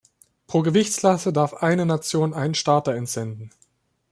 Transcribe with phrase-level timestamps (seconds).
[0.47, 3.51] Pro Gewichtsklasse darf eine Nation einen Starter entsenden.